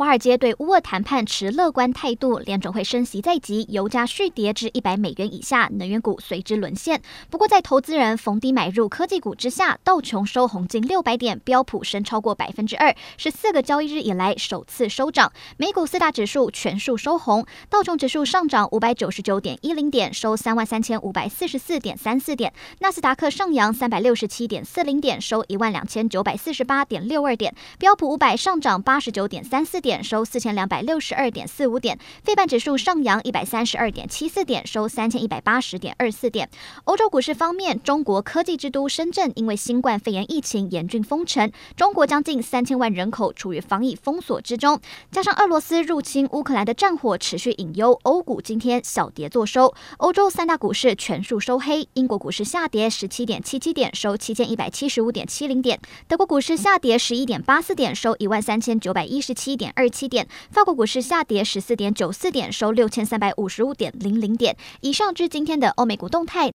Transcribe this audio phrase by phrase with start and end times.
[0.00, 7.02] 华尔街对乌俄谈判持乐观态度，联准会升息在即，油价续跌至一百美元以下，能源股随之沦陷。
[7.28, 15.30] 不过，在投资人逢低买入科技股之下，道琼收红近六百点，标普升超过百分之二，是四个交易日以来首次收涨。
[15.58, 29.89] 美股四大指数全数收红，道琼指数上涨五百九十九点一零点，收三万三千五百四十四点三四点；纳斯达克上扬三百六十七点四零点，收一万两千九百四十八点六二点；标普五百上涨八十九点三四点。
[29.90, 36.48] 点收四千两百六十二点四五点，费半指数上扬一百三十二点七四点，收三千一百八十点二四点。
[36.84, 49.74] 欧洲股市方面，中国科技之都深圳因为新冠肺炎疫情严峻封城，中国将近三千万人口处于防疫封锁之中，加上俄罗斯入侵乌克兰的战火持续隐忧，欧股今天小跌作收。
[49.96, 55.76] 欧洲三大股市全数收黑，英国股市下跌十七点七七点，收七千一百七十五点七零点；
[56.06, 59.72] 德国股市下跌十一点八四点，收一万三千九百一十七点。
[59.80, 64.54] 二十七点，法国股市下跌十四点九四点，收六千三百五十五点零零点。
[64.82, 66.48] 以上至今天的欧美股动态。